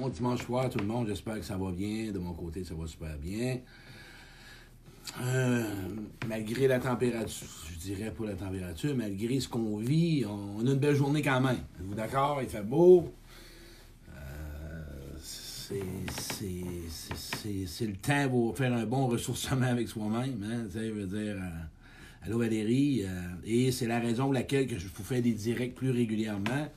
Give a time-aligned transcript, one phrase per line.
[0.00, 2.12] Bon dimanche soir, tout le monde, j'espère que ça va bien.
[2.12, 3.58] De mon côté, ça va super bien.
[5.20, 5.64] Euh,
[6.28, 10.78] malgré la température, je dirais pas la température, malgré ce qu'on vit, on, a une
[10.78, 11.56] belle journée quand même.
[11.80, 12.38] Êtes-vous d'accord?
[12.40, 13.12] Il fait beau.
[14.10, 15.74] Euh, c'est
[17.86, 20.46] le temps pour faire un bon ressourcement avec soi-même.
[20.48, 23.02] Hein, sais, je veux dire, euh, allô Valérie.
[23.02, 23.08] euh,
[23.44, 26.68] et c'est la raison pour laquelle que je vous fais des directs plus régulièrement.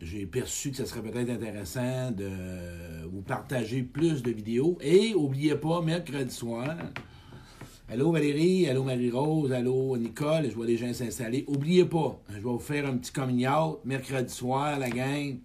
[0.00, 2.30] J'ai perçu que ce serait peut-être intéressant de
[3.10, 4.78] vous partager plus de vidéos.
[4.80, 6.76] Et n'oubliez pas, mercredi soir,
[7.88, 11.44] allô Valérie, allô Marie-Rose, allô Nicole, je vois les gens s'installer.
[11.48, 15.38] N'oubliez pas, je vais vous faire un petit coming out mercredi soir, la gang.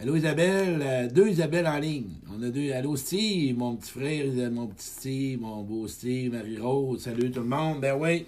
[0.00, 2.14] Allô Isabelle, euh, deux Isabelle en ligne.
[2.34, 2.72] On a deux.
[2.72, 7.46] Allô Steve, mon petit frère, mon petit Steve, mon beau Steve, Marie-Rose, salut tout le
[7.46, 7.80] monde.
[7.80, 8.24] Ben oui.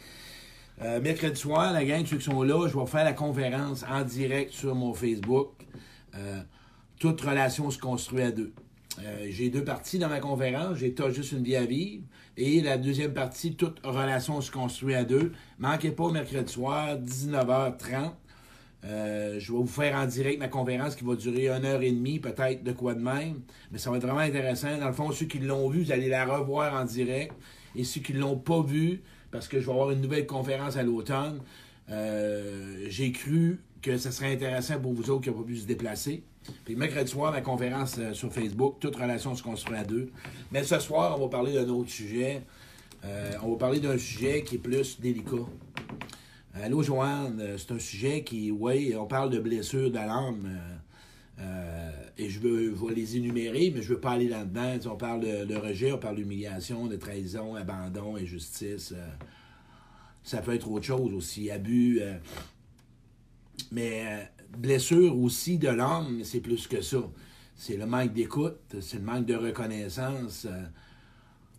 [0.81, 4.03] Euh, mercredi soir, la gang, ceux qui sont là, je vais faire la conférence en
[4.03, 5.51] direct sur mon Facebook.
[6.15, 6.41] Euh,
[7.01, 8.53] toute relation se construit à deux.
[9.01, 10.79] Euh, j'ai deux parties dans ma conférence.
[10.79, 12.05] J'ai T'as juste une vie à vivre.
[12.37, 15.33] Et la deuxième partie, toute relation se construit à deux.
[15.59, 18.13] Manquez pas mercredi soir, 19h30.
[18.85, 21.91] Euh, je vais vous faire en direct ma conférence qui va durer une heure et
[21.91, 23.41] demie, peut-être de quoi de même.
[23.73, 24.79] Mais ça va être vraiment intéressant.
[24.79, 27.35] Dans le fond, ceux qui l'ont vu, vous allez la revoir en direct.
[27.75, 30.77] Et ceux qui ne l'ont pas vu, parce que je vais avoir une nouvelle conférence
[30.77, 31.41] à l'automne.
[31.91, 35.67] Euh, j'ai cru que ce serait intéressant pour vous autres qui n'ont pas pu se
[35.67, 36.23] déplacer.
[36.65, 40.11] Puis mercredi soir, ma conférence euh, sur Facebook, toute relation se construit à deux.
[40.51, 42.43] Mais ce soir, on va parler d'un autre sujet.
[43.05, 45.37] Euh, on va parler d'un sujet qui est plus délicat.
[46.55, 50.59] Allô, Joanne, c'est un sujet qui, oui, on parle de blessures de l'âme.
[52.19, 54.93] Et je veux, vais les énumérer, mais je veux pas aller là-dedans.
[54.93, 58.93] On parle de, rejet, on parle d'humiliation, de trahison, abandon, injustice.
[58.93, 59.09] euh,
[60.25, 62.01] ça peut être autre chose aussi, abus.
[62.03, 62.19] euh,
[63.71, 64.25] mais euh,
[64.59, 66.99] blessure aussi de l'âme, c'est plus que ça.
[67.55, 70.47] C'est le manque d'écoute, c'est le manque de reconnaissance,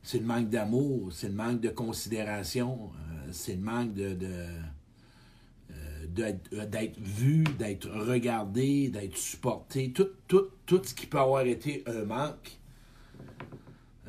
[0.02, 2.90] c'est le manque d'amour, c'est le manque de considération,
[3.32, 4.18] c'est le manque de,
[6.14, 12.04] d'être vu, d'être regardé, d'être supporté, tout, tout, tout ce qui peut avoir été un
[12.06, 12.58] manque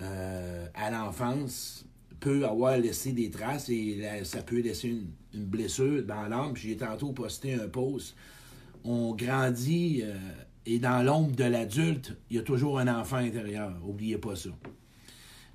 [0.01, 1.85] euh, à l'enfance
[2.21, 6.57] peut avoir laissé des traces et ça peut laisser une, blessure dans l'âme.
[6.57, 8.17] J'ai tantôt posté un post.
[8.85, 10.15] On grandit euh,
[10.67, 13.73] et dans l'ombre de l'adulte, il y a toujours un enfant intérieur.
[13.87, 14.51] Oubliez pas ça.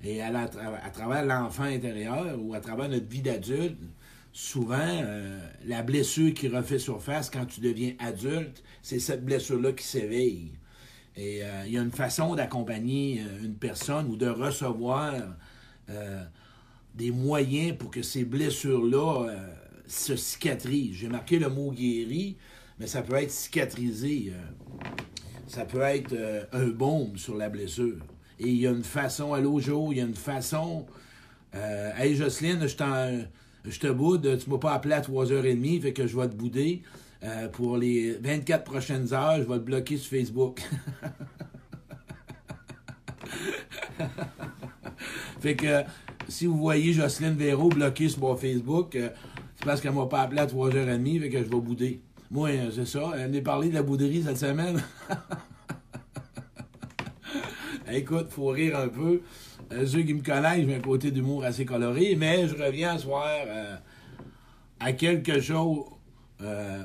[0.02, 0.50] Et à, la-
[0.82, 3.78] à travers l'enfant intérieur ou à travers notre vie d'adulte,
[4.36, 9.82] souvent, euh, la blessure qui refait surface quand tu deviens adulte, c'est cette blessure-là qui
[9.82, 10.52] s'éveille.
[11.16, 15.14] Et euh, il y a une façon d'accompagner euh, une personne ou de recevoir
[16.96, 19.28] des moyens pour que ces blessures-là
[19.86, 20.96] se cicatrisent.
[20.96, 22.36] J'ai marqué le mot guéri,
[22.80, 24.32] mais ça peut être cicatrisé.
[25.46, 26.12] ça peut être
[26.52, 27.98] un baume sur la blessure.
[28.40, 30.86] Et il y a une façon, allô Joe, il y a une façon.
[31.52, 33.20] Hey Jocelyne, je, t'en-
[33.68, 36.82] je te boude, tu m'as pas appelé à 3h30, fait que je vais te bouder.
[37.22, 40.62] Euh, pour les 24 prochaines heures, je vais te bloquer sur Facebook.
[45.40, 45.82] fait que
[46.28, 49.08] si vous voyez Jocelyne Véro bloquée sur mon Facebook, euh,
[49.56, 52.00] c'est parce qu'elle m'a pas appelé à 3h30, fait que je vais bouder.
[52.30, 53.12] Moi, euh, c'est ça.
[53.16, 54.82] Elle m'est parlé de la bouderie cette semaine.
[57.90, 59.22] Écoute, faut rire un peu.
[59.72, 63.04] Euh, ceux qui me connaissent, j'ai un côté d'humour assez coloré, mais je reviens ce
[63.04, 63.76] soir euh,
[64.78, 65.84] à quelque chose
[66.40, 66.84] euh,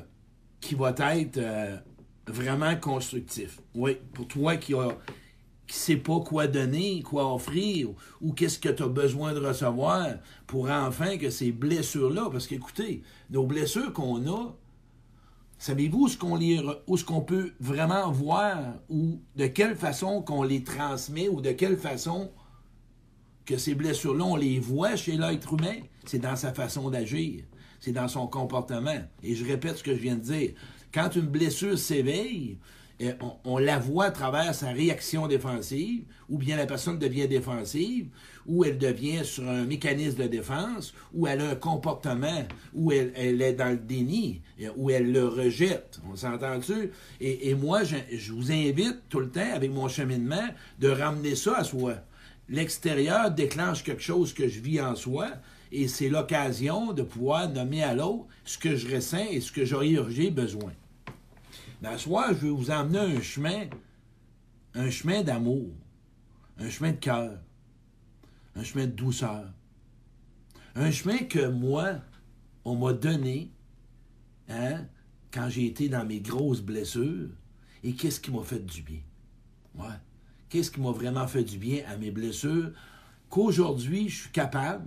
[0.60, 1.76] qui va être euh,
[2.26, 3.60] vraiment constructif.
[3.74, 4.88] Oui, pour toi qui a
[5.66, 10.06] qui sait pas quoi donner, quoi offrir, ou, qu'est-ce que tu as besoin de recevoir
[10.46, 14.54] pour enfin que ces blessures-là, parce qu'écoutez, nos blessures qu'on a,
[15.62, 21.28] Savez-vous ce qu'on ce qu'on peut vraiment voir ou de quelle façon qu'on les transmet
[21.28, 22.32] ou de quelle façon
[23.46, 25.80] que ces blessures-là, on les voit chez l'être humain?
[26.04, 27.44] C'est dans sa façon d'agir.
[27.80, 29.00] C'est dans son comportement.
[29.22, 30.50] Et je répète ce que je viens de dire.
[30.92, 32.58] Quand une blessure s'éveille,
[33.00, 33.14] eh,
[33.44, 38.06] on, la voit à travers sa réaction défensive, ou bien la personne devient défensive,
[38.46, 42.44] ou elle devient sur un mécanisme de défense, ou elle a un comportement,
[42.74, 46.00] ou elle, est dans le déni, eh, ou elle le rejette.
[46.08, 46.90] On s'entend-tu?
[47.20, 51.56] Et, et moi, je vous invite tout le temps, avec mon cheminement, de ramener ça
[51.56, 51.94] à soi.
[52.48, 55.30] L'extérieur déclenche quelque chose que je vis en soi,
[55.70, 59.64] et c'est l'occasion de pouvoir nommer à l'autre ce que je ressens et ce que
[59.64, 60.72] j'ai besoin.
[61.82, 63.66] À soir, je vais vous emmener un chemin,
[64.74, 65.70] un chemin d'amour,
[66.58, 67.38] un chemin de cœur,
[68.54, 69.46] un chemin de douceur,
[70.74, 71.94] un chemin que moi,
[72.64, 73.50] on m'a donné,
[74.48, 74.86] hein,
[75.32, 77.30] quand j'ai été dans mes grosses blessures
[77.82, 79.00] et qu'est-ce qui m'a fait du bien?
[79.74, 79.86] Ouais.
[80.52, 82.72] Qu'est-ce qui m'a vraiment fait du bien à mes blessures?
[83.30, 84.84] Qu'aujourd'hui, je suis capable,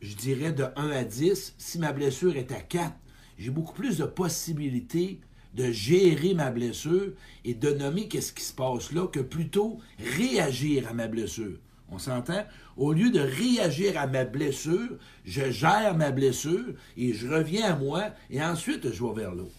[0.00, 2.94] je dirais de 1 à 10, si ma blessure est à 4,
[3.36, 5.20] j'ai beaucoup plus de possibilités
[5.52, 7.12] de gérer ma blessure
[7.44, 11.58] et de nommer qu'est-ce qui se passe là que plutôt réagir à ma blessure.
[11.92, 12.44] On s'entend?
[12.78, 14.96] Au lieu de réagir à ma blessure,
[15.26, 19.52] je gère ma blessure et je reviens à moi et ensuite je vais vers l'autre.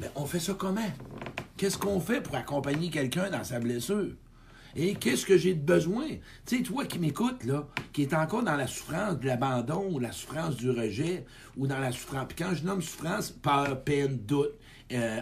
[0.00, 0.90] Mais on fait ça comment?
[1.56, 4.08] Qu'est-ce qu'on fait pour accompagner quelqu'un dans sa blessure?
[4.74, 6.06] Et qu'est-ce que j'ai de besoin?
[6.44, 10.00] Tu sais, toi qui m'écoutes, là, qui est encore dans la souffrance de l'abandon ou
[10.00, 11.24] la souffrance du rejet
[11.56, 12.26] ou dans la souffrance.
[12.28, 14.52] Puis quand je nomme souffrance, peur, peine, doute,
[14.92, 15.20] euh,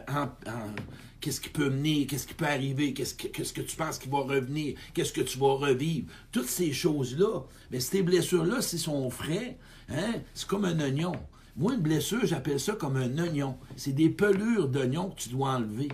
[1.24, 4.74] qu'est-ce qui peut mener, qu'est-ce qui peut arriver, qu'est-ce que, tu penses qui va revenir,
[4.92, 6.06] qu'est-ce que tu vas revivre.
[6.30, 9.56] Toutes ces choses-là, mais ces blessures-là, si sont frais,
[9.88, 11.14] hein, c'est comme un oignon.
[11.56, 13.56] Moi, une blessure, j'appelle ça comme un oignon.
[13.74, 15.88] C'est des pelures d'oignon que tu dois enlever.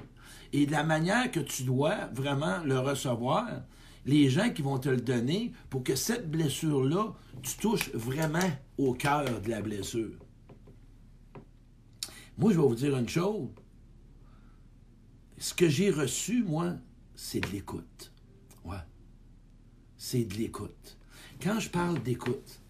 [0.53, 3.47] Et de la manière que tu dois vraiment le recevoir,
[4.07, 8.95] les gens qui vont te le donner pour que cette blessure-là, tu touches vraiment au
[8.95, 10.11] cœur de la blessure.
[12.37, 13.47] Moi, je vais vous dire une chose.
[15.41, 16.75] Ce que j'ai reçu, moi,
[17.15, 18.13] c'est de l'écoute.
[18.63, 18.77] Ouais.
[19.97, 20.99] C'est de l'écoute.
[21.43, 22.61] Quand je parle d'écoute,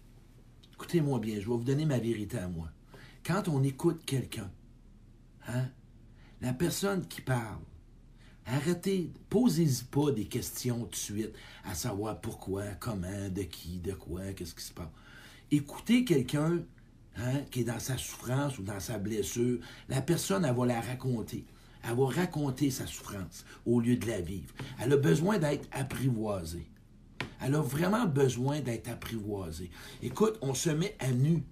[0.73, 2.69] écoutez-moi bien, je vais vous donner ma vérité à moi.
[3.25, 4.49] Quand on écoute quelqu'un,
[5.49, 5.67] hein,
[6.39, 7.59] la personne qui parle,
[8.45, 11.33] arrêtez, posez-y pas des questions tout de suite,
[11.65, 14.87] à savoir pourquoi, comment, de qui, de quoi, qu'est-ce qui se passe.
[15.51, 16.63] Écoutez quelqu'un
[17.17, 19.59] Hein, qui est dans sa souffrance ou dans sa blessure,
[19.89, 21.45] la personne, elle va la raconter.
[21.83, 24.53] Elle va raconter sa souffrance au lieu de la vivre.
[24.79, 26.69] Elle a besoin d'être apprivoisée.
[27.43, 29.71] Elle a vraiment besoin d'être apprivoisée.
[30.03, 31.43] Écoute, on se met à nu.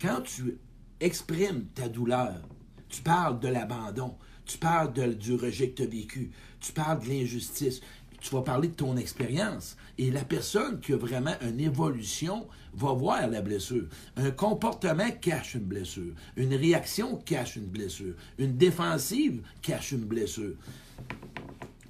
[0.00, 0.58] Quand tu
[1.00, 2.42] exprimes ta douleur,
[2.88, 6.30] tu parles de l'abandon, tu parles du rejet que tu as vécu,
[6.60, 7.80] tu parles de l'injustice,
[8.20, 9.76] tu vas parler de ton expérience.
[9.96, 13.86] Et la personne qui a vraiment une évolution va voir la blessure.
[14.16, 16.14] Un comportement cache une blessure.
[16.36, 18.14] Une réaction cache une blessure.
[18.38, 20.54] Une défensive cache une blessure.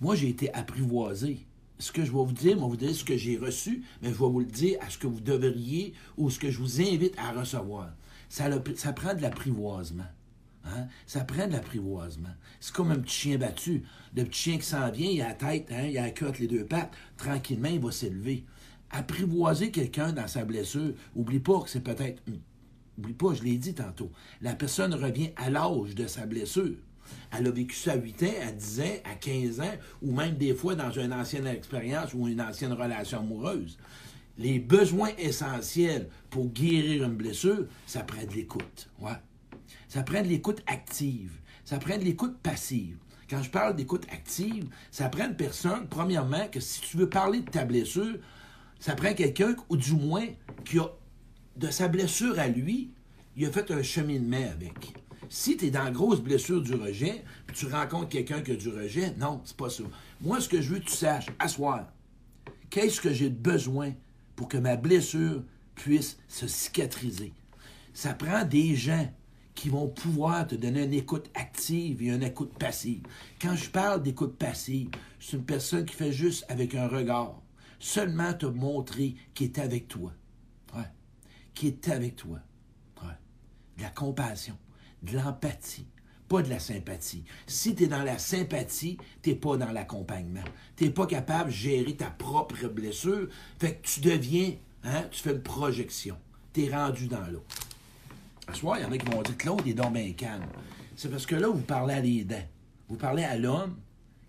[0.01, 1.47] Moi, j'ai été apprivoisé.
[1.79, 4.15] Ce que je vais vous dire, moi, vous dire ce que j'ai reçu, mais je
[4.15, 7.15] vais vous le dire à ce que vous devriez ou ce que je vous invite
[7.19, 7.91] à recevoir.
[8.29, 10.05] Ça, ça prend de l'apprivoisement.
[10.77, 10.87] Hein?
[11.07, 12.35] Ça prend de l'apprivoisement.
[12.61, 13.85] C'est comme un petit chien battu.
[14.15, 15.87] Le petit chien qui s'en vient, il a la tête, hein?
[15.89, 16.93] il a la queue les deux pattes.
[17.17, 18.45] Tranquillement, il va s'élever.
[18.91, 22.23] Apprivoiser quelqu'un dans sa blessure, oublie pas que c'est peut-être.
[22.99, 24.11] Oublie pas, je l'ai dit tantôt.
[24.41, 26.77] La personne revient à l'âge de sa blessure.
[27.31, 30.37] Elle a vécu ça à 8 ans, à 10 ans, à 15 ans, ou même
[30.37, 33.79] des fois dans une ancienne expérience ou une ancienne relation amoureuse.
[34.39, 38.89] Les besoins essentiels pour guérir une blessure, ça prend de l'écoute.
[39.89, 41.33] Ça prend de l'écoute active.
[41.65, 42.97] Ça prend de l'écoute passive.
[43.29, 47.41] Quand je parle d'écoute active, ça prend une personne, premièrement, que si tu veux parler
[47.41, 48.17] de ta blessure,
[48.81, 50.27] ça prend quelqu'un, ou du moins,
[50.65, 50.87] qui a,
[51.57, 52.91] de sa blessure à lui,
[53.37, 54.95] il a fait un cheminement avec.
[55.29, 58.57] Si tu es dans la grosse blessure du rejet, puis tu rencontres quelqu'un qui a
[58.57, 59.83] du rejet, non, c'est pas ça.
[60.23, 61.93] Moi, ce que je veux que tu saches, asseoir,
[62.71, 63.93] qu'est-ce que j'ai besoin
[64.37, 65.45] pour que ma blessure
[65.75, 67.35] puisse se cicatriser?
[67.93, 69.13] Ça prend des gens
[69.59, 73.03] qui vont pouvoir te donner une écoute active et une écoute passive.
[73.43, 74.89] Quand je parle d'écoute passive,
[75.19, 77.43] c'est une personne qui fait juste avec un regard,
[77.81, 80.13] seulement te montrer qu'il est avec toi.
[80.77, 80.87] Ouais.
[81.55, 82.39] Qui est avec toi.
[83.03, 83.17] Ouais.
[83.79, 84.57] De la compassion,
[85.03, 85.89] de l'empathie,
[86.29, 87.25] pas de la sympathie.
[87.49, 90.45] Si tu es dans la sympathie, tu pas dans l'accompagnement.
[90.77, 93.29] Tu n'es pas capable de gérer ta propre blessure,
[93.59, 94.53] fait que tu deviens,
[94.85, 96.17] hein, tu fais une projection.
[96.53, 97.43] Tu es rendu dans l'eau.
[98.49, 100.47] À soir, il y en a qui vont dire Claude est donc bien calme.
[100.97, 102.49] C'est parce que là, vous parlez à les dents.
[102.89, 103.77] Vous parlez à l'homme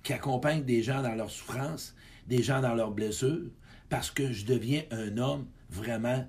[0.04, 1.96] qui accompagne des gens dans leur souffrance,
[2.28, 3.50] des gens dans leurs blessures,
[3.88, 6.28] parce que je deviens un homme vraiment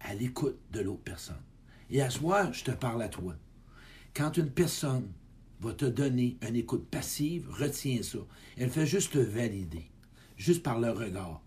[0.00, 1.42] à l'écoute de l'autre personne.
[1.90, 3.34] Et à soir, je te parle à toi.
[4.14, 5.12] Quand une personne
[5.60, 8.18] va te donner une écoute passive, retiens ça.
[8.56, 9.90] Elle fait juste te valider,
[10.38, 11.42] juste par le regard.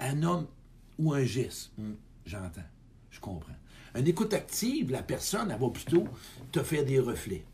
[0.00, 0.48] Un homme
[0.98, 1.92] ou un geste, hmm,
[2.26, 2.62] j'entends.
[3.12, 3.54] Je comprends.
[3.94, 6.08] Une écoute active, la personne, elle va plutôt
[6.50, 7.44] te faire des reflets.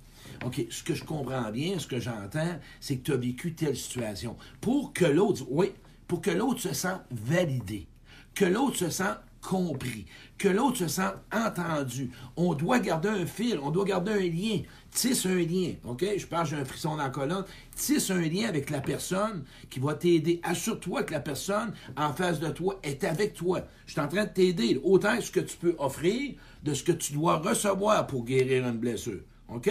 [0.45, 3.77] OK, ce que je comprends bien, ce que j'entends, c'est que tu as vécu telle
[3.77, 4.37] situation.
[4.61, 5.73] Pour que l'autre, oui,
[6.07, 7.89] pour que l'autre se sente validé,
[8.35, 12.11] que l'autre se sente compris, que l'autre se sente entendu.
[12.37, 14.63] On doit garder un fil, on doit garder un lien.
[14.91, 16.05] Tisse un lien, OK?
[16.17, 17.45] Je parle, j'ai un frisson dans la colonne.
[17.75, 20.41] Tisse un lien avec la personne qui va t'aider.
[20.43, 23.61] Assure-toi que la personne en face de toi est avec toi.
[23.87, 24.81] Je suis en train de t'aider.
[24.83, 28.79] Autant ce que tu peux offrir de ce que tu dois recevoir pour guérir une
[28.79, 29.21] blessure.
[29.49, 29.71] OK?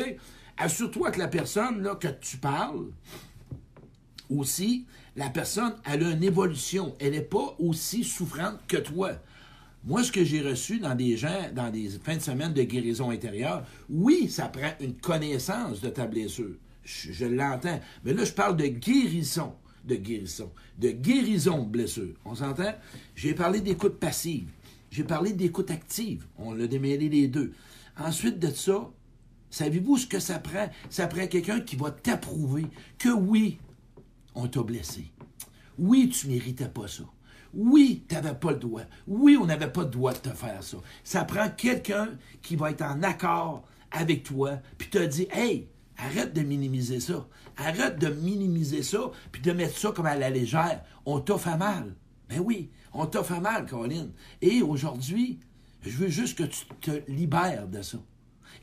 [0.57, 2.87] Assure-toi que la personne là, que tu parles,
[4.29, 6.95] aussi, la personne, elle a une évolution.
[6.99, 9.11] Elle n'est pas aussi souffrante que toi.
[9.83, 13.09] Moi, ce que j'ai reçu dans des gens, dans des fins de semaine de guérison
[13.09, 16.55] intérieure, oui, ça prend une connaissance de ta blessure.
[16.83, 17.79] Je, l'entends.
[18.03, 19.53] Mais là, je parle de guérison.
[19.83, 20.51] De guérison.
[20.77, 22.15] De guérison de blessure.
[22.25, 22.73] On s'entend?
[23.15, 24.49] J'ai parlé d'écoute passive.
[24.89, 26.25] J'ai parlé d'écoute active.
[26.37, 27.53] On l'a démêlé les deux.
[27.97, 28.89] Ensuite de ça,
[29.49, 30.69] savez-vous ce que ça prend?
[30.89, 32.67] Ça prend quelqu'un qui va t'approuver
[32.97, 33.57] que oui,
[34.35, 35.11] on t'a blessé.
[35.77, 37.03] Oui, tu méritais pas ça.
[37.57, 38.83] Oui, tu n'avais pas le droit.
[39.07, 40.77] Oui, on n'avait pas le droit de te faire ça.
[41.03, 42.09] Ça prend quelqu'un
[42.43, 47.27] qui va être en accord avec toi, puis te dit Hey, arrête de minimiser ça.
[47.57, 50.83] Arrête de minimiser ça, puis de mettre ça comme à la légère.
[51.07, 51.95] On t'a fait mal.
[52.29, 54.11] Ben oui, on t'a fait mal, Caroline.
[54.39, 55.39] Et aujourd'hui,
[55.81, 57.97] je veux juste que tu te libères de ça.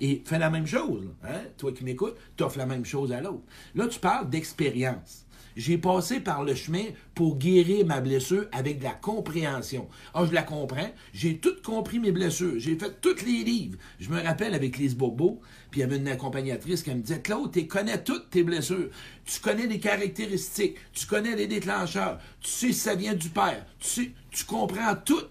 [0.00, 1.08] Et fais la même chose.
[1.24, 1.42] Hein?
[1.56, 3.42] Toi qui m'écoutes, tu offres la même chose à l'autre.
[3.74, 5.26] Là, tu parles d'expérience.
[5.56, 6.84] J'ai passé par le chemin
[7.14, 9.88] pour guérir ma blessure avec de la compréhension.
[10.12, 10.90] Ah, je la comprends.
[11.12, 12.58] J'ai tout compris mes blessures.
[12.58, 13.78] J'ai fait tous les livres.
[14.00, 17.22] Je me rappelle avec Lise Bobo, puis il y avait une accompagnatrice qui me disait
[17.22, 18.90] Claude, tu connais toutes tes blessures.
[19.24, 20.76] Tu connais les caractéristiques.
[20.92, 22.18] Tu connais les déclencheurs.
[22.40, 23.64] Tu sais si ça vient du père.
[23.80, 25.22] Tu comprends tout.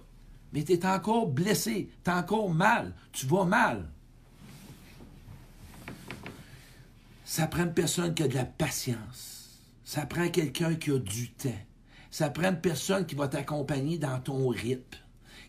[0.54, 1.90] Mais tu es encore blessé.
[2.04, 2.94] Tu es encore mal.
[3.12, 3.90] Tu vas mal.
[7.26, 9.43] Ça prend une personne qui de la patience
[9.84, 11.50] ça prend quelqu'un qui a du temps.
[12.10, 15.00] Ça prend une personne qui va t'accompagner dans ton rythme.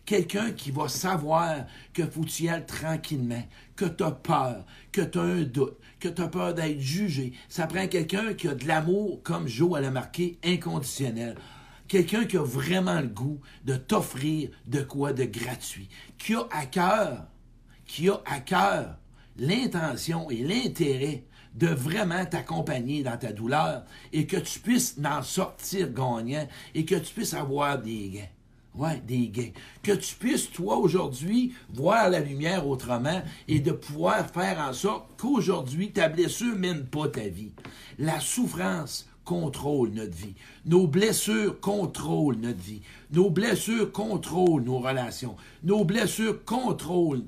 [0.05, 3.43] Quelqu'un qui va savoir que faut y aller tranquillement,
[3.75, 7.33] que tu as peur, que tu as un doute, que tu as peur d'être jugé.
[7.49, 11.35] Ça prend quelqu'un qui a de l'amour, comme Joe l'a marqué, inconditionnel.
[11.87, 15.89] Quelqu'un qui a vraiment le goût de t'offrir de quoi de gratuit.
[16.17, 17.25] Qui a à cœur,
[17.85, 18.97] qui a à cœur
[19.37, 21.25] l'intention et l'intérêt
[21.55, 23.83] de vraiment t'accompagner dans ta douleur
[24.13, 28.27] et que tu puisses en sortir gagnant et que tu puisses avoir des gains.
[28.75, 29.51] Ouais, des gains.
[29.81, 35.05] Que tu puisses, toi, aujourd'hui, voir la lumière autrement et de pouvoir faire en sorte
[35.17, 37.53] qu'aujourd'hui, ta blessure mène pas ta vie.
[37.97, 40.35] La souffrance contrôle notre vie.
[40.65, 42.81] Nos blessures contrôlent notre vie.
[43.11, 45.37] Nos blessures contrôlent nos relations.
[45.63, 47.23] Nos blessures contrôlent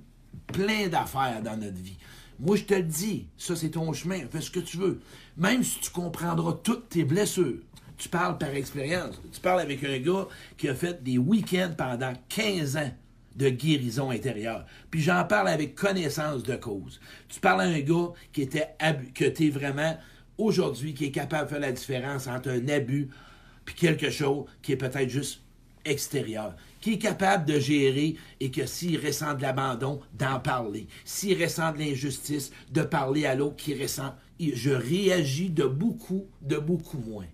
[0.47, 1.97] plein d'affaires dans notre vie.
[2.39, 4.99] Moi, je te le dis, ça c'est ton chemin, fais ce que tu veux.
[5.37, 7.61] Même si tu comprendras toutes tes blessures,
[7.97, 9.19] tu parles par expérience.
[9.33, 10.27] Tu parles avec un gars
[10.57, 12.91] qui a fait des week-ends pendant 15 ans
[13.35, 14.65] de guérison intérieure.
[14.91, 16.99] Puis j'en parle avec connaissance de cause.
[17.27, 18.69] Tu parles à un gars qui était
[19.13, 19.97] que tu es vraiment
[20.37, 23.09] aujourd'hui qui est capable de faire la différence entre un abus
[23.65, 25.41] puis quelque chose qui est peut-être juste
[25.85, 26.55] extérieur
[26.87, 30.87] qui est capable de gérer et que s'il ressent de l'abandon, d'en parler.
[31.03, 34.15] S'il ressent de l'injustice, de parler à l'autre qui ressent.
[34.39, 37.25] Je réagis de beaucoup, de beaucoup moins.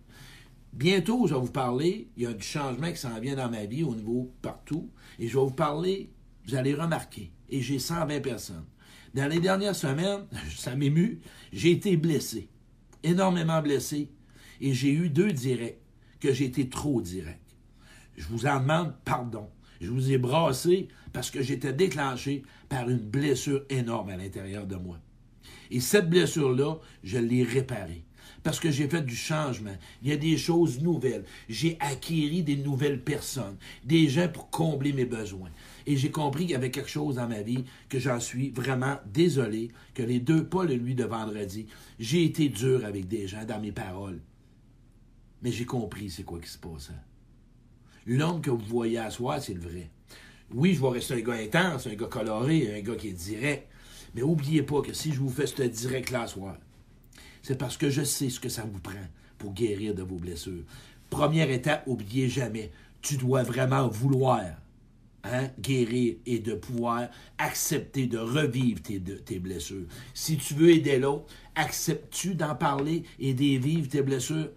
[0.72, 3.66] Bientôt, je vais vous parler, il y a du changement qui s'en vient dans ma
[3.66, 6.10] vie au niveau partout, et je vais vous parler,
[6.48, 8.66] vous allez remarquer, et j'ai 120 personnes.
[9.14, 10.26] Dans les dernières semaines,
[10.58, 12.50] ça m'émue, j'ai été blessé,
[13.04, 14.10] énormément blessé,
[14.62, 15.78] et j'ai eu deux directs,
[16.20, 17.43] que j'ai été trop direct.
[18.18, 19.50] Je vous en demande pardon.
[19.82, 24.76] Je vous ai brassé parce que j'étais déclenché par une blessure énorme à l'intérieur de
[24.76, 24.98] moi.
[25.72, 28.04] Et cette blessure-là, je l'ai réparée.
[28.44, 29.76] Parce que j'ai fait du changement.
[30.02, 31.24] Il y a des choses nouvelles.
[31.48, 35.50] J'ai acquis des nouvelles personnes, des gens pour combler mes besoins.
[35.86, 38.98] Et j'ai compris qu'il y avait quelque chose dans ma vie que j'en suis vraiment
[39.06, 41.68] désolé, que les deux, pas le lui de vendredi,
[42.00, 44.22] j'ai été dur avec des gens dans mes paroles.
[45.42, 46.94] Mais j'ai compris c'est quoi qui se passait.
[48.06, 49.90] L'homme que vous voyez à soi, c'est le vrai.
[50.54, 53.68] Oui, je vais rester un gars intense, un gars coloré, un gars qui est direct.
[54.14, 56.58] Mais n'oubliez pas que si je vous fais ce direct-là soir,
[57.42, 58.94] c'est parce que je sais ce que ça vous prend
[59.38, 60.64] pour guérir de vos blessures.
[61.10, 64.42] Première étape, oubliez jamais, tu dois vraiment vouloir
[65.24, 69.88] hein, guérir et de pouvoir accepter de revivre tes, tes blessures.
[70.14, 74.50] Si tu veux aider l'autre, acceptes-tu d'en parler et de vivre tes blessures?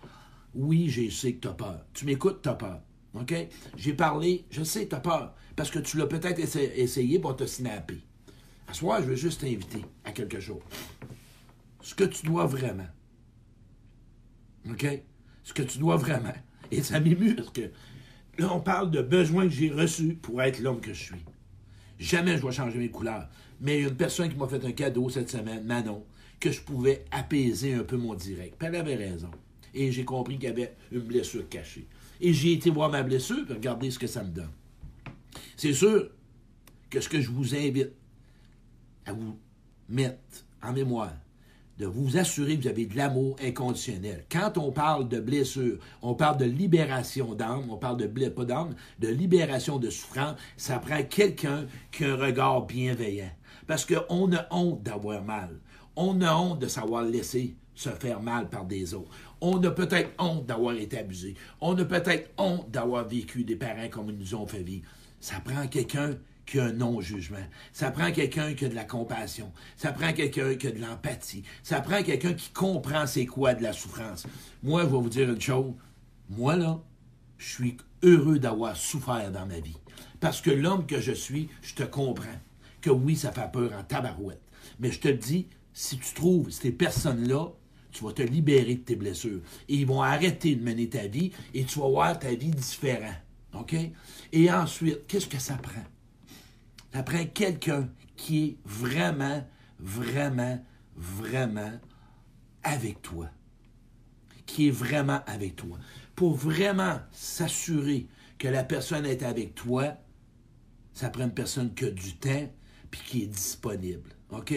[0.55, 1.81] Oui, je sais que tu as peur.
[1.93, 2.81] Tu m'écoutes, tu as peur.
[3.21, 3.35] OK?
[3.77, 7.47] J'ai parlé, je sais, tu as peur, parce que tu l'as peut-être essayé pour te
[7.47, 8.01] snapper.
[8.69, 10.61] À soir, je veux juste t'inviter à quelque chose.
[11.81, 12.89] Ce que tu dois vraiment.
[14.69, 14.87] OK?
[15.45, 16.35] Ce que tu dois vraiment.
[16.71, 17.71] Et ça m'émue parce que
[18.39, 21.25] là, on parle de besoins que j'ai reçus pour être l'homme que je suis.
[21.99, 23.29] Jamais je vais changer mes couleurs.
[23.61, 26.05] Mais il y a une personne qui m'a fait un cadeau cette semaine, Manon,
[26.41, 28.57] que je pouvais apaiser un peu mon direct.
[28.59, 29.31] Puis elle avait raison.
[29.73, 31.87] Et j'ai compris qu'il y avait une blessure cachée.
[32.21, 34.53] Et j'ai été voir ma blessure, puis regarder ce que ça me donne.
[35.57, 36.11] C'est sûr
[36.91, 37.93] que ce que je vous invite
[39.05, 39.39] à vous
[39.89, 40.19] mettre
[40.63, 41.13] en mémoire,
[41.79, 44.25] de vous assurer que vous avez de l'amour inconditionnel.
[44.31, 48.75] Quand on parle de blessure, on parle de libération d'âme, on parle de pas d'âme,
[48.99, 53.31] de libération de souffrance, ça prend quelqu'un qui a un regard bienveillant.
[53.67, 55.61] Parce qu'on a honte d'avoir mal.
[55.97, 59.11] On a honte de savoir laisser se faire mal par des autres.
[59.41, 61.35] On a peut-être honte d'avoir été abusé.
[61.61, 64.87] On a peut-être honte d'avoir vécu des parents comme ils nous ont fait vivre.
[65.21, 66.17] Ça prend quelqu'un
[66.47, 67.45] qui a un non-jugement.
[67.73, 69.53] Ça prend quelqu'un qui a de la compassion.
[69.77, 71.43] Ça prend quelqu'un qui a de l'empathie.
[71.63, 74.27] Ça prend quelqu'un qui comprend c'est quoi de la souffrance.
[74.63, 75.75] Moi, je vais vous dire une chose.
[76.31, 76.81] Moi, là,
[77.39, 79.77] je suis heureux d'avoir souffert dans ma vie.
[80.21, 82.41] Parce que l'homme que je suis, je te comprends.
[82.81, 84.43] Que oui, ça fait peur en tabarouette.
[84.79, 87.49] Mais je te dis, si tu trouves ces personnes-là,
[87.91, 89.41] tu vas te libérer de tes blessures.
[89.69, 93.15] Et ils vont arrêter de mener ta vie et tu vas voir ta vie différente.
[93.55, 93.75] OK?
[94.33, 95.85] Et ensuite, qu'est-ce que ça prend?
[96.93, 99.47] Ça prend quelqu'un qui est vraiment,
[99.79, 100.59] vraiment,
[100.97, 101.73] vraiment
[102.63, 103.31] avec toi.
[104.47, 105.79] Qui est vraiment avec toi.
[106.15, 108.07] Pour vraiment s'assurer
[108.39, 109.97] que la personne est avec toi,
[110.93, 112.49] ça prend une personne qui a du temps
[112.91, 114.11] puis qui est disponible.
[114.31, 114.55] OK?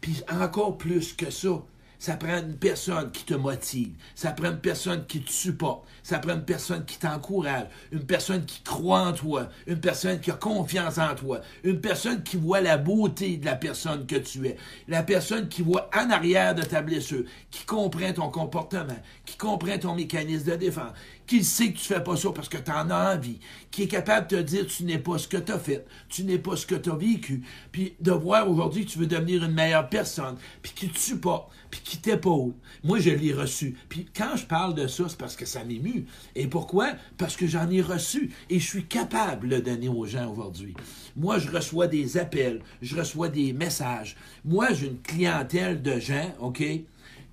[0.00, 1.64] Puis encore plus que ça,
[1.98, 3.90] ça prend une personne qui te motive.
[4.14, 5.84] Ça prend une personne qui te supporte.
[6.02, 7.66] Ça prend une personne qui t'encourage.
[7.90, 9.48] Une personne qui croit en toi.
[9.66, 11.40] Une personne qui a confiance en toi.
[11.64, 14.56] Une personne qui voit la beauté de la personne que tu es.
[14.86, 17.24] La personne qui voit en arrière de ta blessure.
[17.50, 18.98] Qui comprend ton comportement.
[19.24, 20.92] Qui comprend ton mécanisme de défense
[21.28, 23.38] qui sait que tu fais pas ça parce que tu en as envie,
[23.70, 26.24] qui est capable de te dire tu n'es pas ce que tu as fait, tu
[26.24, 29.44] n'es pas ce que tu as vécu, puis de voir aujourd'hui que tu veux devenir
[29.44, 32.54] une meilleure personne, puis qui te supporte, puis qui t'épaule.
[32.82, 33.76] Moi, je l'ai reçu.
[33.90, 36.06] Puis quand je parle de ça, c'est parce que ça m'émue.
[36.34, 36.94] Et pourquoi?
[37.18, 40.74] Parce que j'en ai reçu et je suis capable de le donner aux gens aujourd'hui.
[41.14, 44.16] Moi, je reçois des appels, je reçois des messages.
[44.46, 46.64] Moi, j'ai une clientèle de gens, OK,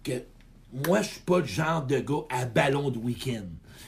[0.04, 0.24] que
[0.74, 3.46] moi, je suis pas le genre de gars à ballon de week-end.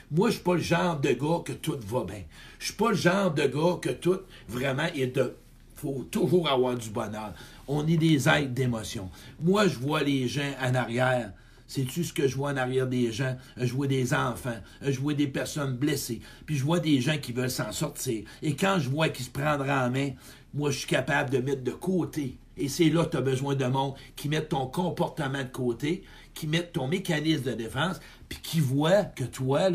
[0.10, 2.24] Moi, je suis pas le genre de gars que tout va bien.
[2.60, 5.36] Je suis pas le genre de gars que tout, vraiment, il de...
[5.76, 7.34] faut toujours avoir du bonheur.
[7.68, 9.10] On est des êtres d'émotion.
[9.42, 11.34] Moi, je vois les gens en arrière.
[11.68, 13.36] Sais-tu ce que je vois en arrière des gens?
[13.58, 17.34] Je vois des enfants, je vois des personnes blessées, puis je vois des gens qui
[17.34, 18.24] veulent s'en sortir.
[18.42, 20.12] Et quand je vois qu'ils se prendraient en main,
[20.54, 22.38] moi, je suis capable de mettre de côté.
[22.56, 26.04] Et c'est là que tu as besoin de monde qui mette ton comportement de côté,
[26.38, 29.70] qui mette ton mécanisme de défense, puis qui voit que toi,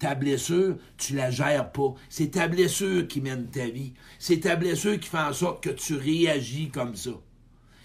[0.00, 1.94] ta blessure, tu la gères pas.
[2.08, 3.94] C'est ta blessure qui mène ta vie.
[4.18, 7.12] C'est ta blessure qui fait en sorte que tu réagis comme ça.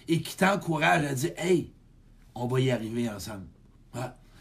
[0.08, 1.72] Et qui t'encourage à dire Hey,
[2.34, 3.46] on va y arriver ensemble.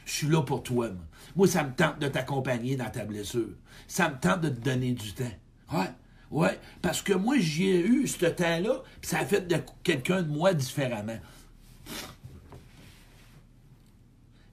[0.05, 0.89] Je suis là pour toi.
[0.89, 1.05] Moi.
[1.37, 3.51] moi, ça me tente de t'accompagner dans ta blessure.
[3.87, 5.25] Ça me tente de te donner du temps.
[5.73, 5.91] Ouais.
[6.31, 10.29] Ouais, parce que moi, j'ai eu ce temps-là, puis ça a fait de quelqu'un de
[10.29, 11.19] moi différemment.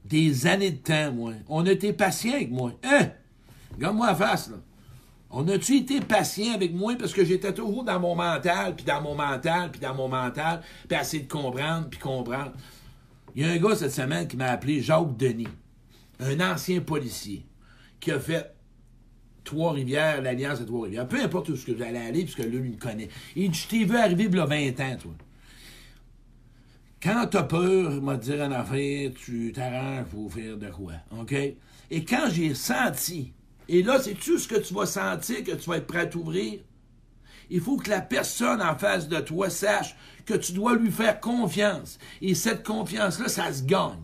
[0.10, 1.34] Des années de temps, moi.
[1.48, 2.72] On a été patient avec moi.
[2.84, 3.10] Hein?
[3.76, 4.58] Regarde-moi la face, là.
[5.32, 9.02] On a-tu été patient avec moi parce que j'étais toujours dans mon mental, puis dans
[9.02, 12.54] mon mental, puis dans mon mental, puis essayer de comprendre, puis comprendre?
[13.36, 15.48] Il y a un gars cette semaine qui m'a appelé Jacques Denis,
[16.20, 17.46] un ancien policier,
[18.00, 18.56] qui a fait
[19.44, 21.08] Trois-Rivières, l'Alliance de Trois-Rivières.
[21.08, 23.10] Peu importe où ce que j'allais aller, puisque lui, il me connaît.
[23.36, 25.12] Il dit Je t'ai vu arriver il y a 20 ans, toi.
[27.02, 30.94] Quand t'as peur, m'a dit en affaire, tu t'arranges pour faire de quoi.
[31.18, 31.34] OK?
[31.34, 33.34] Et quand j'ai senti,
[33.70, 36.60] et là, c'est-tu ce que tu vas sentir que tu vas être prêt à t'ouvrir?
[37.50, 41.22] Il faut que la personne en face de toi sache que tu dois lui faire
[41.22, 42.00] confiance.
[42.22, 44.04] Et cette confiance-là, ça se gagne.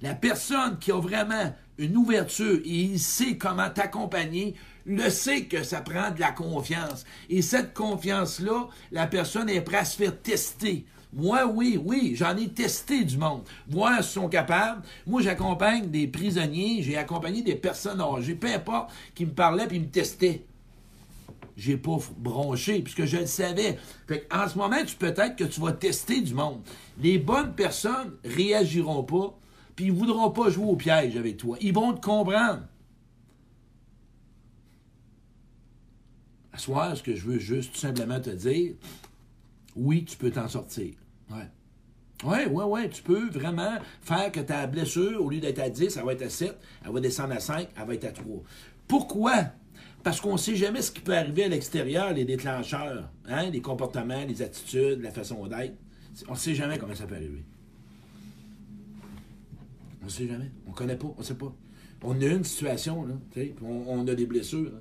[0.00, 4.54] La personne qui a vraiment une ouverture et il sait comment t'accompagner,
[4.86, 7.04] le sait que ça prend de la confiance.
[7.28, 10.86] Et cette confiance-là, la personne est prête à se faire tester.
[11.12, 13.42] Moi, oui, oui, j'en ai testé du monde.
[13.68, 14.82] Moi, ils sont capables.
[15.06, 19.80] Moi, j'accompagne des prisonniers, j'ai accompagné des personnes âgées, peu importe, qui me parlaient puis
[19.80, 20.44] me testaient.
[21.56, 23.78] J'ai pas bronché, puisque je le savais.
[24.06, 26.60] Fait en ce moment, tu peut-être que tu vas tester du monde.
[27.00, 29.34] Les bonnes personnes réagiront pas
[29.76, 31.58] puis ils voudront pas jouer au piège avec toi.
[31.60, 32.62] Ils vont te comprendre.
[36.52, 38.72] À soir, ce que je veux juste tout simplement te dire,
[39.76, 40.94] oui, tu peux t'en sortir.
[41.30, 41.48] Ouais.
[42.24, 45.96] Oui, oui, oui, tu peux vraiment faire que ta blessure, au lieu d'être à 10,
[45.96, 48.42] elle va être à 7, elle va descendre à 5, elle va être à 3.
[48.88, 49.34] Pourquoi?
[50.02, 53.60] Parce qu'on ne sait jamais ce qui peut arriver à l'extérieur, les déclencheurs, hein, les
[53.60, 55.74] comportements, les attitudes, la façon d'être.
[56.28, 57.44] On ne sait jamais comment ça peut arriver.
[60.00, 60.50] On ne sait jamais.
[60.66, 61.12] On ne connaît pas.
[61.16, 61.52] On ne sait pas.
[62.02, 63.14] On a une situation, là,
[63.62, 64.80] on, on, a des blessures.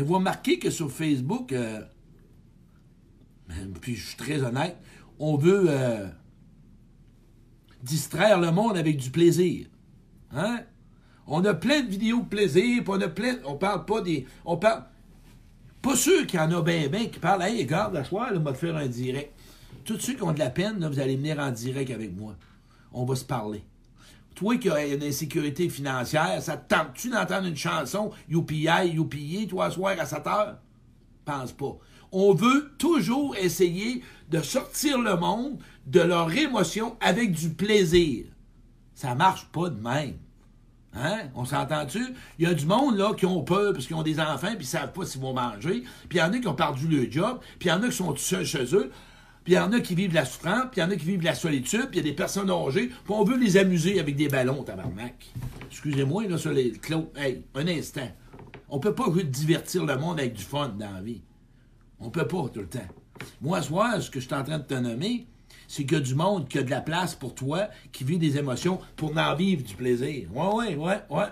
[0.00, 1.82] Va remarquer que sur Facebook, euh,
[3.80, 4.76] puis je suis très honnête,
[5.18, 6.06] on veut euh,
[7.82, 9.66] distraire le monde avec du plaisir.
[10.32, 10.60] Hein?
[11.26, 13.36] On a plein de vidéos de plaisir, puis on a plein.
[13.44, 14.26] On parle pas des.
[14.44, 14.84] On parle.
[15.80, 18.54] Pas ceux qui en a bien, bien, qui parlent, hey, regarde, la soirée, on va
[18.54, 19.32] faire un direct.
[19.84, 22.36] Tous ceux qui ont de la peine, là, vous allez venir en direct avec moi.
[22.92, 23.64] On va se parler.
[24.34, 29.70] Toi qui as une insécurité financière, ça te tente-tu d'entendre une chanson Youpi, youpi, toi,
[29.70, 30.58] soir à 7 heures?
[31.24, 31.78] Pense pas.
[32.10, 38.26] On veut toujours essayer de sortir le monde de leur émotion avec du plaisir.
[38.94, 40.16] Ça marche pas de même.
[40.94, 41.20] Hein?
[41.34, 42.14] On s'entend-tu?
[42.38, 44.64] Il y a du monde là qui ont peur parce qu'ils ont des enfants puis
[44.64, 45.84] ils savent pas s'ils vont manger.
[46.08, 47.40] Puis il y en a qui ont perdu le job.
[47.58, 48.90] Puis il y en a qui sont seuls chez eux.
[49.44, 51.04] Puis il y en a qui vivent la souffrance, puis il y en a qui
[51.04, 53.98] vivent la solitude, puis il y a des personnes âgées, puis on veut les amuser
[53.98, 55.32] avec des ballons, tabarnak.
[55.70, 57.10] Excusez-moi, là, sur les clos.
[57.16, 58.08] Hey, un instant.
[58.68, 61.22] On peut pas divertir le monde avec du fun dans la vie.
[61.98, 62.80] On peut pas tout le temps.
[63.40, 63.68] Moi, ce
[64.00, 65.26] ce que je suis en train de te nommer,
[65.68, 68.18] c'est qu'il y a du monde qui a de la place pour toi, qui vit
[68.18, 70.28] des émotions pour en vivre du plaisir.
[70.34, 71.26] Ouais, ouais, ouais, ouais.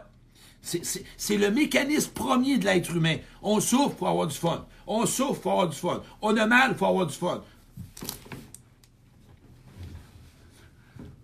[0.62, 3.16] C'est le mécanisme premier de l'être humain.
[3.42, 4.66] On souffre pour avoir du fun.
[4.86, 6.02] On souffre pour avoir du fun.
[6.20, 7.42] On a mal pour avoir du fun.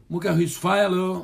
[0.09, 1.21] Moi, quand j'ai souffert, là,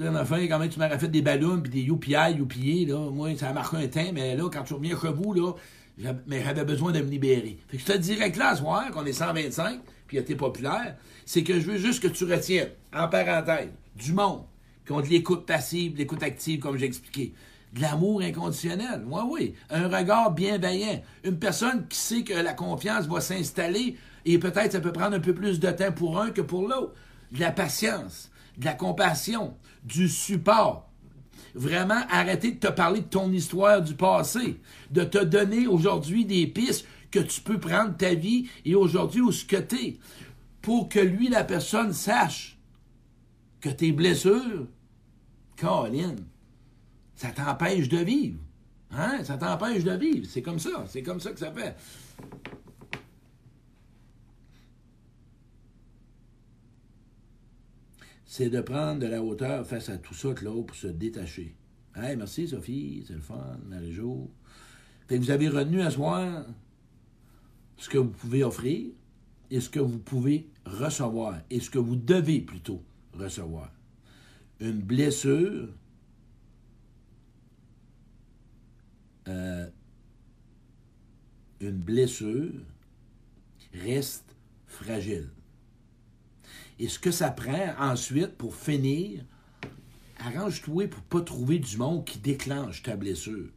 [0.00, 3.10] à la fin, quand même, tu m'aurais fait des ballons puis des youpi youpi là.
[3.10, 5.52] Moi, ça a marqué un temps, mais là, quand tu reviens chez vous, là,
[5.98, 7.58] j'avais besoin de me libérer.
[7.68, 10.96] Fait que je te dirais que là, ce soir, qu'on est 125, puis été populaire,
[11.24, 14.42] c'est que je veux juste que tu retiennes, en parenthèse, du monde,
[14.84, 17.32] qui ont de l'écoute passive, l'écoute active, comme j'ai expliqué.
[17.72, 19.02] De l'amour inconditionnel.
[19.06, 19.54] Oui, oui.
[19.70, 21.02] Un regard bienveillant.
[21.24, 25.20] Une personne qui sait que la confiance va s'installer et peut-être ça peut prendre un
[25.20, 26.92] peu plus de temps pour un que pour l'autre.
[27.32, 30.90] De la patience, de la compassion, du support.
[31.54, 34.60] Vraiment arrêter de te parler de ton histoire du passé,
[34.90, 39.32] de te donner aujourd'hui des pistes que tu peux prendre ta vie et aujourd'hui où
[39.32, 39.98] ce que tu es,
[40.60, 42.58] pour que lui, la personne, sache
[43.60, 44.66] que tes blessures,
[45.56, 46.26] Caroline,
[47.14, 48.38] ça t'empêche de vivre.
[48.92, 49.24] Hein?
[49.24, 50.26] Ça t'empêche de vivre.
[50.28, 50.84] C'est comme ça.
[50.88, 51.74] C'est comme ça que ça fait.
[58.26, 61.54] C'est de prendre de la hauteur face à tout ça là pour se détacher.
[61.94, 64.28] Hey, merci Sophie, c'est le fun, Marie-Jo.
[65.08, 66.44] Vous avez retenu à soir
[67.76, 68.88] ce que vous pouvez offrir
[69.50, 72.82] et ce que vous pouvez recevoir et ce que vous devez plutôt
[73.14, 73.72] recevoir.
[74.58, 75.68] Une blessure,
[79.28, 79.70] euh,
[81.60, 82.52] une blessure
[83.72, 84.34] reste
[84.66, 85.28] fragile.
[86.78, 89.22] Et ce que ça prend ensuite pour finir,
[90.18, 93.48] arrange-toi pour ne pas trouver du monde qui déclenche ta blessure.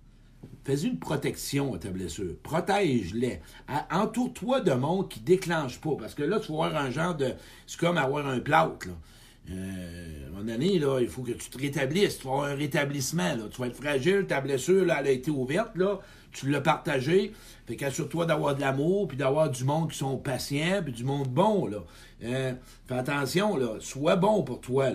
[0.64, 2.36] Fais une protection à ta blessure.
[2.44, 3.42] Protège-les.
[3.92, 5.96] Entoure-toi de monde qui ne déclenche pas.
[5.98, 7.34] Parce que là, tu vas avoir un genre de.
[7.66, 8.88] C'est comme avoir un plâtre.
[8.88, 8.94] Là.
[9.52, 12.20] Euh, à un moment donné, il faut que tu te rétablisses.
[12.20, 13.36] Tu vas avoir un rétablissement.
[13.36, 13.44] Là.
[13.52, 14.26] Tu vas être fragile.
[14.28, 15.76] Ta blessure, elle a été ouverte.
[15.76, 16.00] Là.
[16.32, 17.34] Tu l'as partagée.
[17.68, 21.28] Fait qu'assure-toi d'avoir de l'amour, puis d'avoir du monde qui sont patients, puis du monde
[21.28, 21.68] bon.
[21.68, 21.84] Là.
[22.24, 22.54] Euh,
[22.88, 23.58] fais attention.
[23.58, 23.78] Là.
[23.80, 24.90] Sois bon pour toi.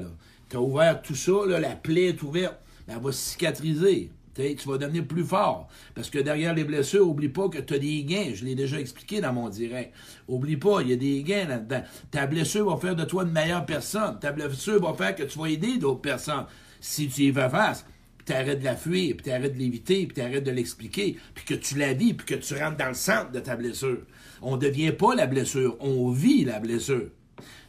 [0.48, 1.32] Tu as ouvert tout ça.
[1.46, 2.56] Là, la plaie est ouverte.
[2.86, 5.68] Elle va cicatriser tu vas devenir plus fort.
[5.94, 8.32] Parce que derrière les blessures, oublie pas que tu as des gains.
[8.34, 9.94] Je l'ai déjà expliqué dans mon direct.
[10.28, 11.82] Oublie pas, il y a des gains là-dedans.
[12.10, 14.18] Ta blessure va faire de toi une meilleure personne.
[14.20, 16.46] Ta blessure va faire que tu vas aider d'autres personnes.
[16.80, 17.86] Si tu y vas face,
[18.24, 21.54] puis arrêtes de la fuir, puis arrêtes de l'éviter, puis arrêtes de l'expliquer, puis que
[21.54, 24.02] tu la vis, puis que tu rentres dans le centre de ta blessure.
[24.42, 27.08] On ne devient pas la blessure, on vit la blessure.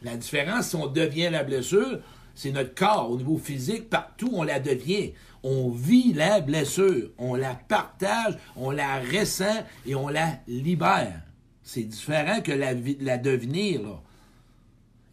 [0.02, 2.00] La différence, si on devient la blessure,
[2.34, 5.12] c'est notre corps, au niveau physique, partout, on la devient
[5.46, 11.20] on vit la blessure, on la partage, on la ressent et on la libère.
[11.62, 13.82] C'est différent que la, la devenir.
[13.82, 14.02] Là.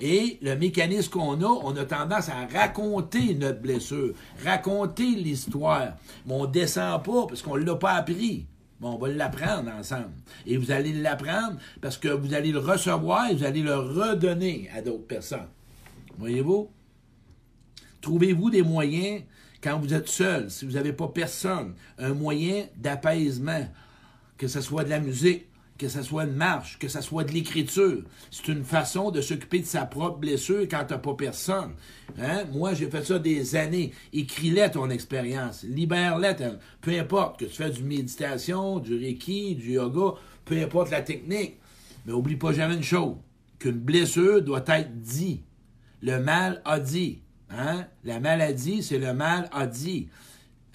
[0.05, 4.13] Et le mécanisme qu'on a, on a tendance à raconter notre blessure,
[4.43, 5.93] raconter l'histoire.
[6.25, 8.45] Mais on ne descend pas parce qu'on ne l'a pas appris.
[8.81, 10.11] Bon, on va l'apprendre ensemble.
[10.45, 14.69] Et vous allez l'apprendre parce que vous allez le recevoir et vous allez le redonner
[14.75, 15.47] à d'autres personnes.
[16.17, 16.69] Voyez-vous?
[18.01, 19.21] Trouvez-vous des moyens
[19.63, 23.69] quand vous êtes seul, si vous n'avez pas personne, un moyen d'apaisement,
[24.37, 25.45] que ce soit de la musique,
[25.83, 28.03] que ce soit une marche, que ce soit de l'écriture.
[28.31, 31.73] C'est une façon de s'occuper de sa propre blessure quand t'as pas personne.
[32.17, 32.45] Hein?
[32.53, 33.91] Moi, j'ai fait ça des années.
[34.13, 35.63] Écris-les ton expérience.
[35.63, 36.35] Libère-les.
[36.79, 40.13] Peu importe que tu fais du méditation, du reiki, du yoga,
[40.45, 41.57] peu importe la technique.
[42.05, 43.17] Mais oublie pas jamais une chose,
[43.59, 45.43] qu'une blessure doit être dit.
[46.01, 47.23] Le mal a dit.
[47.49, 47.87] Hein?
[48.05, 50.07] La maladie, c'est le mal a dit.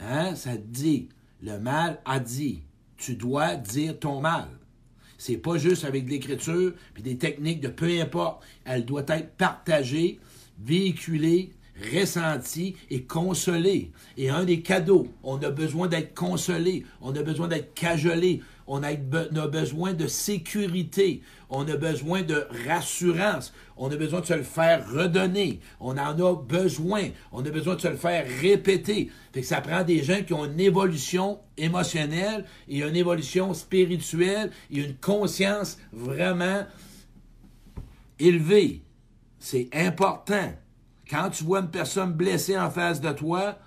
[0.01, 0.35] Hein?
[0.35, 1.09] Ça dit.
[1.41, 2.61] Le mal a dit.
[2.99, 4.49] Tu dois dire ton mal.
[5.19, 8.43] C'est pas juste avec l'écriture puis des techniques de peu importe.
[8.65, 10.21] Elle doit être partagée,
[10.65, 11.51] véhiculée,
[11.95, 13.91] ressentie et consolée.
[14.17, 18.83] Et un des cadeaux, on a besoin d'être consolé, on a besoin d'être cajolé, on
[18.83, 24.43] a, besoin de sécurité, on a besoin de rassurance, on a besoin de se le
[24.43, 29.11] faire redonner, on en a besoin, on a besoin de se le faire répéter.
[29.33, 34.81] Que ça prend des gens qui ont une évolution émotionnelle et une évolution spirituelle et
[34.81, 36.67] une conscience vraiment
[38.19, 38.83] élevée.
[39.39, 40.53] C'est important.
[41.09, 43.59] Quand tu vois une personne blessée en face de toi,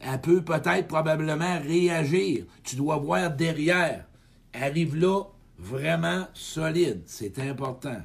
[0.00, 2.44] elle peut peut-être probablement réagir.
[2.64, 4.06] Tu dois voir derrière
[4.52, 5.24] arrive là
[5.62, 7.02] vraiment solide.
[7.06, 7.98] C'est important.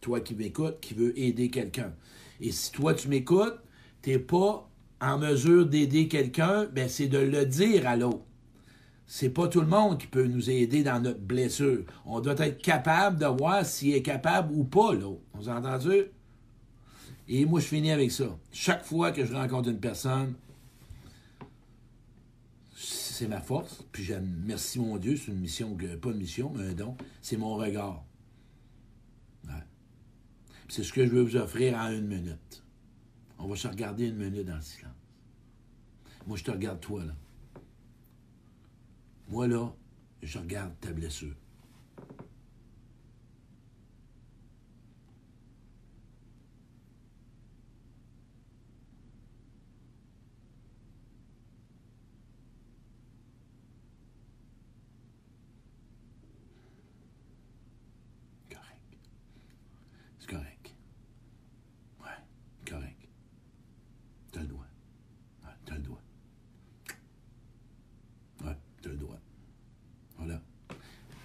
[0.00, 1.92] Toi qui m'écoutes, qui veux aider quelqu'un.
[2.40, 3.58] Et si toi tu m'écoutes,
[4.02, 4.68] tu n'es pas
[5.00, 8.24] en mesure d'aider quelqu'un, ben c'est de le dire à l'autre.
[9.06, 11.84] C'est pas tout le monde qui peut nous aider dans notre blessure.
[12.06, 15.20] On doit être capable de voir s'il est capable ou pas, l'autre.
[15.34, 16.04] On a entendu?
[17.28, 18.36] Et moi, je finis avec ça.
[18.52, 20.34] Chaque fois que je rencontre une personne,
[23.14, 23.84] c'est ma force.
[23.92, 26.96] Puis j'aime, merci mon Dieu, c'est une mission, pas une mission, mais un don.
[27.22, 28.04] C'est mon regard.
[30.68, 32.64] C'est ce que je veux vous offrir en une minute.
[33.38, 34.92] On va se regarder une minute dans le silence.
[36.26, 37.14] Moi, je te regarde toi, là.
[39.28, 39.72] Moi, là,
[40.22, 41.36] je regarde ta blessure.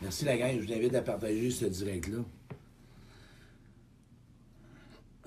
[0.09, 2.17] Merci la gang, je vous invite à partager ce direct-là.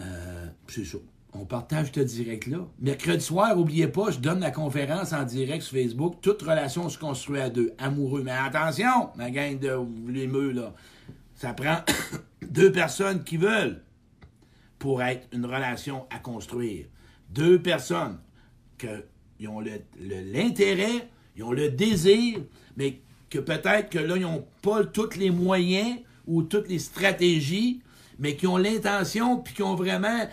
[0.00, 0.98] Euh, c'est ça.
[1.34, 2.66] On partage ce direct-là.
[2.80, 6.16] Mercredi soir, n'oubliez pas, je donne la conférence en direct sur Facebook.
[6.20, 7.72] Toute relation se construit à deux.
[7.78, 8.24] Amoureux.
[8.24, 9.78] Mais attention, ma gang de
[10.10, 10.74] l'émeu, là.
[11.36, 11.76] Ça prend
[12.42, 13.84] deux personnes qui veulent
[14.80, 16.86] pour être une relation à construire.
[17.30, 18.18] Deux personnes
[18.76, 22.40] qui ont l'intérêt, ils ont le désir,
[22.76, 23.00] mais
[23.32, 27.80] que peut-être que là, ils n'ont pas tous les moyens ou toutes les stratégies,
[28.18, 30.28] mais qui ont l'intention, puis qui ont vraiment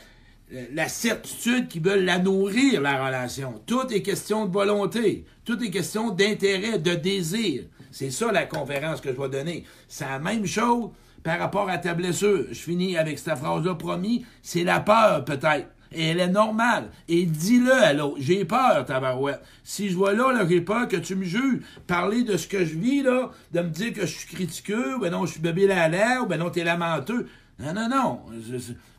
[0.53, 3.61] euh, la certitude qu'ils veulent la nourrir, la relation.
[3.65, 5.25] Tout est question de volonté.
[5.45, 7.63] Tout est question d'intérêt, de désir.
[7.89, 9.63] C'est ça la conférence que je vais donner.
[9.87, 10.89] C'est la même chose
[11.23, 12.47] par rapport à ta blessure.
[12.51, 14.25] Je finis avec cette phrase-là promis.
[14.41, 15.67] C'est la peur, peut-être.
[15.91, 16.89] Et elle est normale.
[17.07, 18.17] Et dis-le à l'autre.
[18.19, 19.41] J'ai peur, tabarouette.
[19.63, 21.61] Si je vois là, j'ai peur que tu me juges.
[21.87, 25.11] Parler de ce que je vis, là, de me dire que je suis critiqueux, ben
[25.11, 27.27] non, je suis bébé à l'air, ou ben non, t'es lamenteux.
[27.59, 28.19] Non, non, non.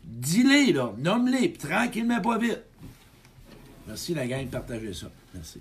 [0.05, 0.92] Dis-les, là.
[0.98, 2.62] Nomme-les, tranquillement, pas vite.
[3.87, 5.11] Merci, la gang, de partager ça.
[5.35, 5.61] Merci.